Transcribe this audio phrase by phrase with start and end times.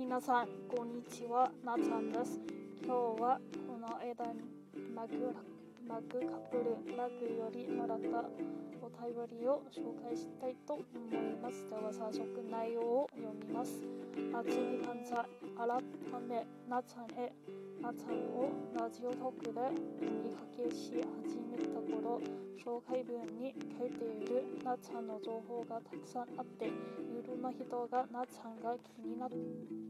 [0.00, 2.40] 皆さん、こんにちは、なちゃんです。
[2.82, 4.40] 今日はこの間に
[4.96, 5.36] マグ
[5.86, 8.24] マグカップルラグよりもらった
[8.80, 10.82] お便りを紹介したいと思
[11.12, 11.68] います。
[11.68, 13.82] では早速内容を読みます。
[14.32, 15.20] 夏に感謝、
[15.54, 15.68] 改
[16.26, 17.30] め、なちゃんへ、
[17.82, 18.48] なちゃんを
[18.80, 19.60] ラジオトークで
[20.00, 20.96] 見かけし
[21.28, 22.22] 始めた頃、
[22.56, 26.70] 紹介文に書いているなちゃんの情報がたくさんあって、い
[27.28, 29.89] ろんな人がなちゃんが気になって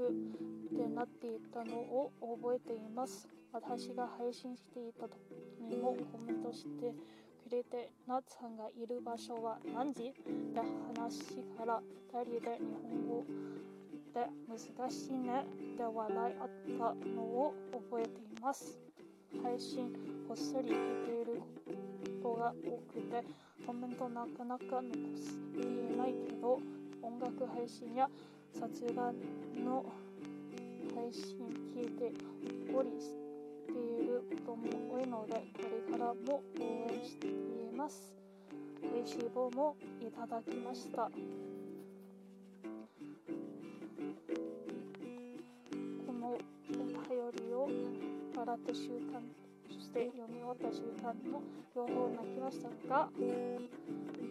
[0.00, 3.28] ってなっていたのを覚えています。
[3.52, 5.14] 私が配信していた時
[5.60, 6.94] にもコメントして
[7.44, 10.08] くれて、なっちゃんがいる場所は何時？
[10.08, 10.60] って
[10.96, 13.24] 話から2人で日本語
[14.14, 15.44] で難しいね
[15.76, 17.54] で笑い合ったのを
[17.90, 18.78] 覚えています。
[19.42, 19.92] 配信
[20.28, 20.74] こっそり聞い
[21.24, 21.40] ている
[22.22, 23.24] ことが多くて
[23.66, 26.60] コメントなかなか残していないけど
[27.02, 28.08] 音楽配信や
[28.54, 29.14] 雑談
[29.64, 29.84] の
[30.94, 31.38] 配信
[31.74, 32.12] 聞いて
[32.70, 33.16] ほっこりし
[33.66, 37.30] ていることも多いのでこれからも応援してい
[37.76, 38.12] ます。
[38.82, 41.10] 美味しい棒もいただきました。
[46.06, 47.68] このお便りを
[48.36, 49.41] 笑った瞬間そ
[49.92, 51.44] して読み終わった瞬間の
[51.76, 53.60] 両方泣きましたが本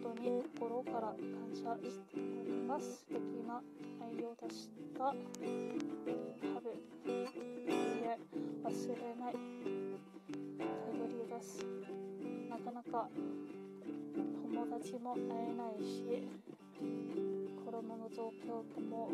[0.02, 3.06] 当に心から感謝しております。
[3.06, 3.62] 素敵な
[4.02, 4.68] 内容でし
[4.98, 5.04] た。
[5.04, 5.22] 多分
[6.02, 7.78] で
[8.64, 9.38] 忘れない。
[10.58, 11.64] 頼りです。
[12.50, 13.08] なかなか
[14.50, 16.26] 友達も会えないし
[17.64, 19.10] コロナの状況でも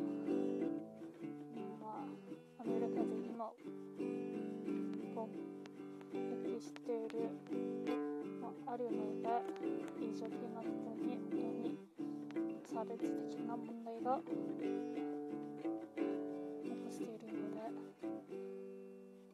[1.79, 3.53] まあアメリカで今
[5.15, 5.58] こう
[6.19, 7.31] びっくりしている。
[8.41, 8.91] もああるの
[9.23, 9.29] で
[10.01, 11.79] 異常的な人に本当に
[12.65, 14.31] 差別的な問題が起
[16.71, 17.61] こしているので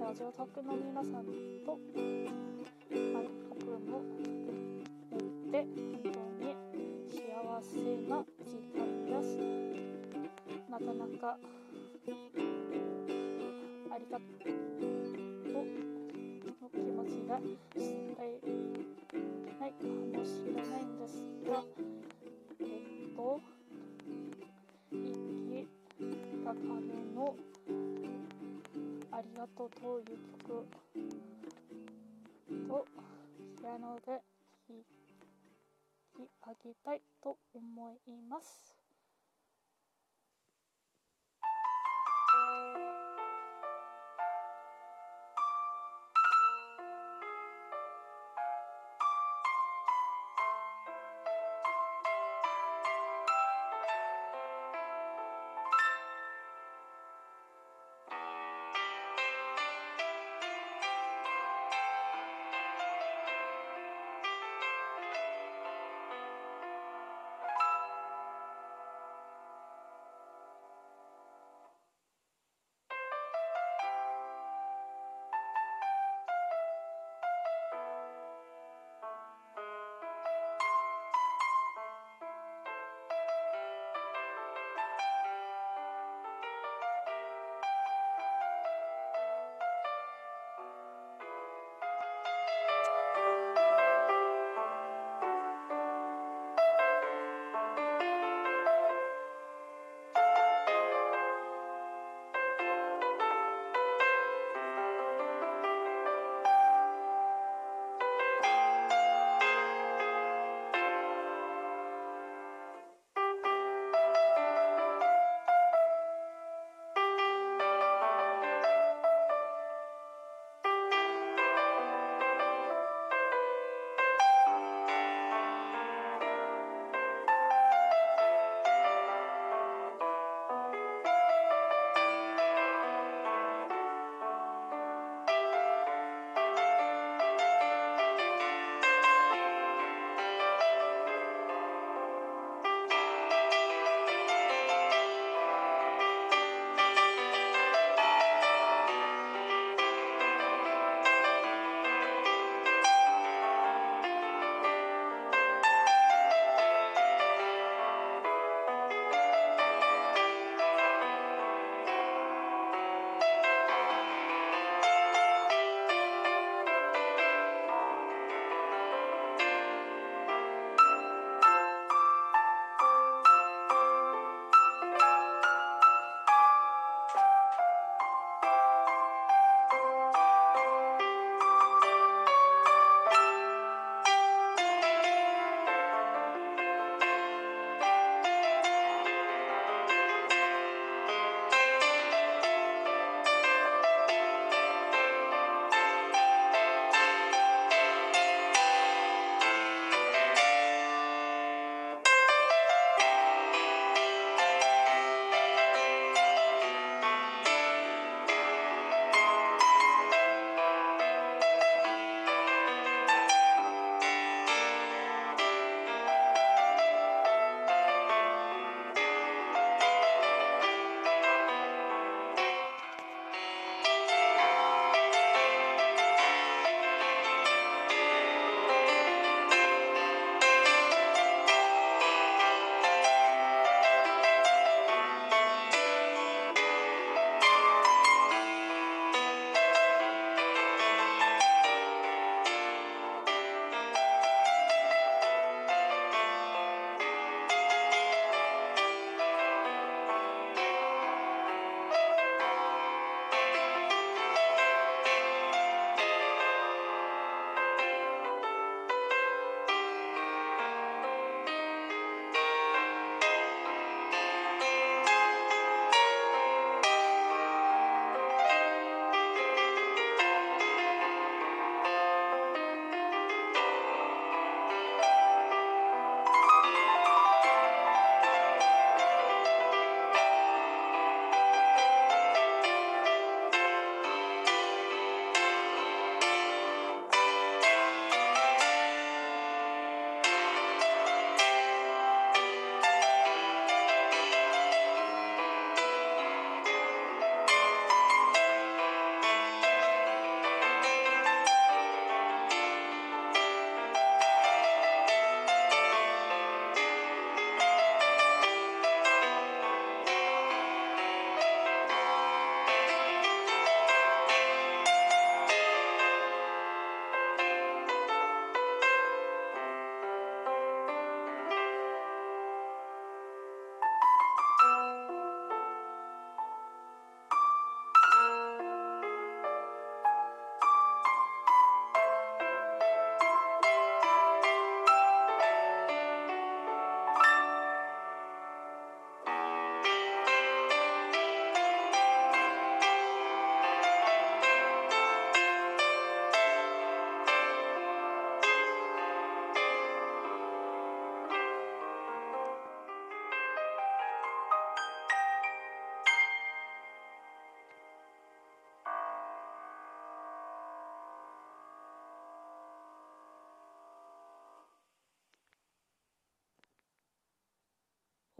[0.00, 1.24] ラジオトークの皆さん
[1.64, 1.78] と
[2.90, 3.92] マグカップルの
[5.50, 5.91] で本当
[10.84, 11.38] かなか
[13.90, 14.52] ありがとう
[15.52, 17.38] の気持ちが
[17.74, 17.82] 伝
[18.18, 18.30] え
[19.60, 19.70] ない。
[19.72, 19.76] か
[20.18, 20.84] もしれない。
[20.84, 21.12] んです
[21.46, 21.64] が
[22.60, 23.40] えっと
[24.90, 26.66] 息がかる
[27.14, 27.36] の
[29.10, 30.02] ありがとうとい。
[30.02, 30.04] う
[30.38, 30.66] 曲
[32.68, 32.86] と
[33.60, 34.22] ピアノで
[34.68, 34.82] 弾
[36.14, 37.02] き上げたい。
[37.22, 38.10] と思い。
[38.28, 38.81] ます。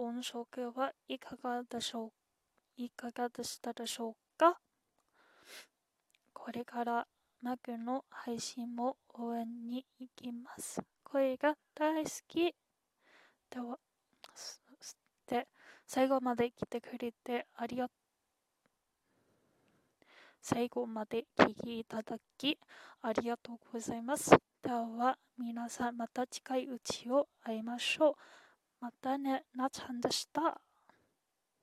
[0.02, 2.10] 音色はいかがでしょう
[2.76, 4.58] いかがでしたでしょうか？
[6.32, 7.06] これから
[7.40, 10.82] マグの配信も応援に行きます。
[11.04, 12.54] 声が大好き。
[13.50, 13.79] では、
[15.29, 15.46] で、
[15.86, 17.96] 最後まで来てくれてありがとう。
[20.41, 22.58] 最後まで聞きいただき
[23.03, 24.31] ありがとうございます。
[24.62, 28.15] では、皆さんまた近いうちを会いましょう。
[28.82, 30.60] またね、なちゃんでした。